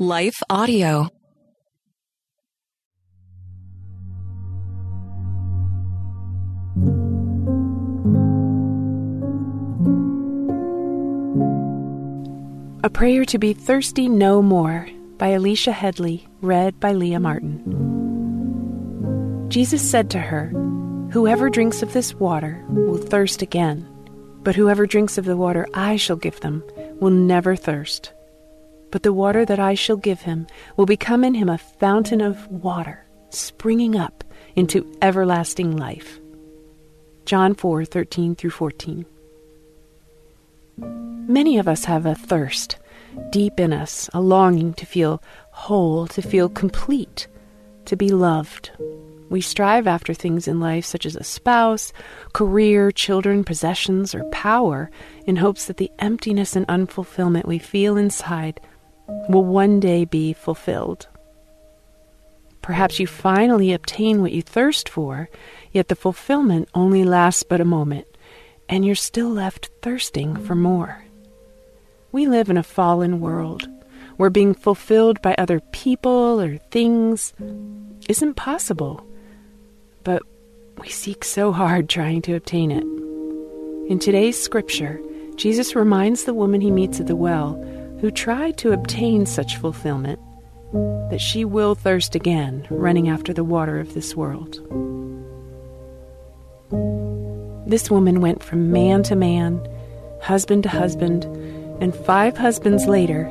[0.00, 1.08] Life Audio.
[12.82, 17.62] A Prayer to Be Thirsty No More by Alicia Headley, read by Leah Martin.
[19.48, 20.48] Jesus said to her,
[21.12, 23.86] Whoever drinks of this water will thirst again,
[24.42, 26.64] but whoever drinks of the water I shall give them
[27.00, 28.13] will never thirst.
[28.94, 32.46] But the water that I shall give him will become in him a fountain of
[32.46, 34.22] water, springing up
[34.54, 36.20] into everlasting life.
[37.24, 39.04] John 4 13 through 14.
[40.78, 42.76] Many of us have a thirst
[43.30, 47.26] deep in us, a longing to feel whole, to feel complete,
[47.86, 48.70] to be loved.
[49.28, 51.92] We strive after things in life such as a spouse,
[52.32, 54.88] career, children, possessions, or power
[55.26, 58.60] in hopes that the emptiness and unfulfillment we feel inside
[59.28, 61.08] will one day be fulfilled.
[62.62, 65.28] Perhaps you finally obtain what you thirst for,
[65.72, 68.06] yet the fulfillment only lasts but a moment,
[68.68, 71.04] and you're still left thirsting for more.
[72.10, 73.68] We live in a fallen world
[74.16, 77.34] where being fulfilled by other people or things
[78.08, 79.06] isn't possible,
[80.04, 80.22] but
[80.78, 82.84] we seek so hard trying to obtain it.
[83.90, 85.00] In today's scripture,
[85.36, 87.62] Jesus reminds the woman he meets at the well
[88.04, 90.20] who tried to obtain such fulfillment
[91.08, 94.56] that she will thirst again, running after the water of this world.
[97.66, 99.58] This woman went from man to man,
[100.20, 101.24] husband to husband,
[101.80, 103.24] and five husbands later,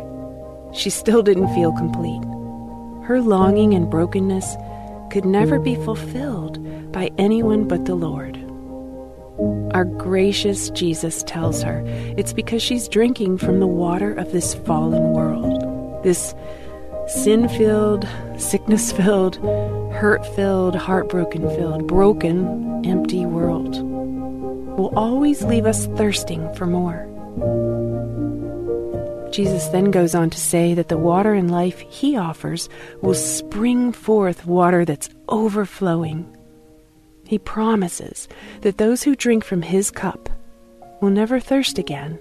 [0.73, 2.23] she still didn't feel complete.
[3.05, 4.55] Her longing and brokenness
[5.11, 6.57] could never be fulfilled
[6.91, 8.42] by anyone but the Lord.
[9.73, 11.83] Our gracious Jesus tells her
[12.17, 16.35] it's because she's drinking from the water of this fallen world, this
[17.07, 18.07] sin filled,
[18.37, 19.37] sickness filled,
[19.93, 23.81] hurt filled, heartbroken filled, broken, empty world.
[24.77, 27.09] Will always leave us thirsting for more.
[29.31, 32.69] Jesus then goes on to say that the water and life he offers
[33.01, 36.37] will spring forth water that's overflowing.
[37.33, 38.27] He promises
[38.61, 40.29] that those who drink from his cup
[41.01, 42.19] will never thirst again.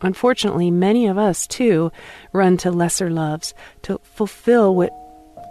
[0.00, 1.92] Unfortunately, many of us, too,
[2.32, 4.90] run to lesser loves to fulfill what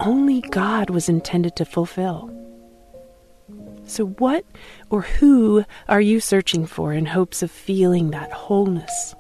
[0.02, 2.30] only God was intended to fulfill.
[3.86, 4.44] So, what
[4.90, 9.16] or who are you searching for in hopes of feeling that wholeness?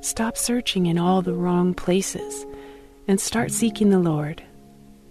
[0.00, 2.44] Stop searching in all the wrong places
[3.06, 4.42] and start seeking the Lord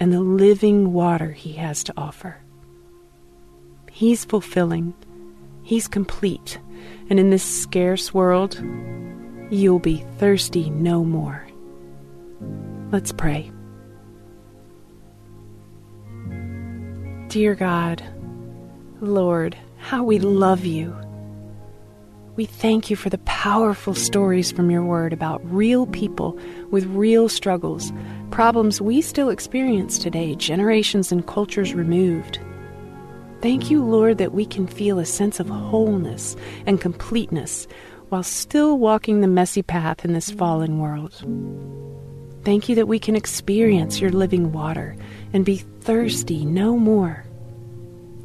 [0.01, 2.43] and the living water He has to offer.
[3.95, 4.95] He's fulfilling,
[5.61, 6.57] He's complete,
[7.11, 8.59] and in this scarce world,
[9.51, 11.47] you'll be thirsty no more.
[12.91, 13.51] Let's pray.
[17.27, 18.03] Dear God,
[18.99, 20.97] Lord, how we love you.
[22.35, 26.39] We thank you for the powerful stories from your word about real people
[26.71, 27.93] with real struggles,
[28.31, 32.39] problems we still experience today, generations and cultures removed.
[33.43, 37.67] Thank you, Lord, that we can feel a sense of wholeness and completeness
[38.07, 41.13] while still walking the messy path in this fallen world.
[42.45, 44.95] Thank you that we can experience your living water
[45.33, 47.25] and be thirsty no more.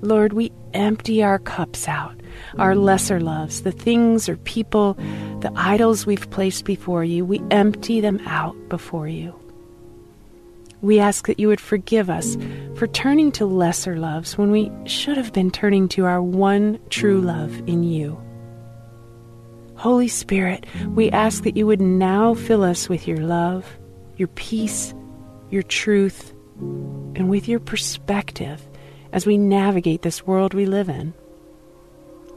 [0.02, 2.14] Lord, we empty our cups out
[2.56, 4.94] our lesser loves, the things or people,
[5.40, 9.34] the idols we've placed before you, we empty them out before you.
[10.80, 12.36] We ask that you would forgive us
[12.76, 17.20] for turning to lesser loves when we should have been turning to our one true
[17.20, 18.20] love in you.
[19.74, 23.64] Holy Spirit, we ask that you would now fill us with your love,
[24.16, 24.92] your peace,
[25.50, 28.60] your truth, and with your perspective
[29.12, 31.14] as we navigate this world we live in.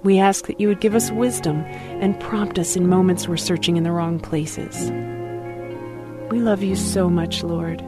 [0.04, 1.62] We ask that you would give us wisdom
[2.02, 4.90] and prompt us in moments we're searching in the wrong places.
[6.32, 7.84] We love you so much, Lord,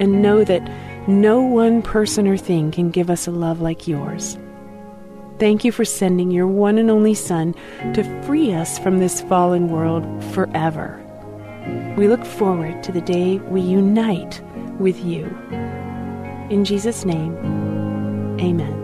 [0.00, 0.62] and know that
[1.08, 4.38] no one person or thing can give us a love like yours.
[5.38, 7.54] Thank you for sending your one and only Son
[7.94, 11.00] to free us from this fallen world forever.
[11.96, 14.40] We look forward to the day we unite
[14.78, 15.26] with you.
[16.50, 17.36] In Jesus' name,
[18.40, 18.83] amen.